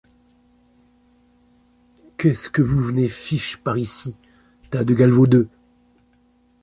[2.17, 4.17] Qu’est-ce que vous venez fiche par ici,
[4.71, 5.47] tas de galvaudeux?